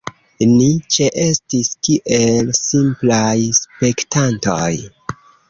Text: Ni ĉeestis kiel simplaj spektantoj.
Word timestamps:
Ni 0.51 0.69
ĉeestis 0.95 1.69
kiel 1.89 2.49
simplaj 2.61 3.37
spektantoj. 3.61 4.67